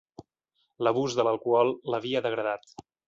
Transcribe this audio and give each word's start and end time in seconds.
L'abús 0.87 1.17
de 1.19 1.25
l'alcohol 1.27 1.73
l'havia 1.95 2.23
degradat. 2.29 2.75